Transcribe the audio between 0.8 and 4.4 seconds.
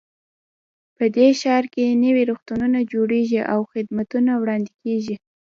په دې ښار کې نوي روغتونونه جوړیږي او خدمتونه